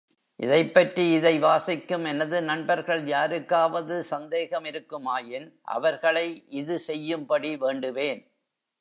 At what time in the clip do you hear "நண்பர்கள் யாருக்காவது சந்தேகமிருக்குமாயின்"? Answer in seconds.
2.41-5.47